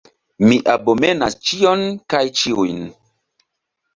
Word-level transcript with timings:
Mi 0.51 0.55
abomenas 0.75 1.35
ĉion 1.49 1.85
kaj 2.13 2.21
ĉiujn! 2.39 2.81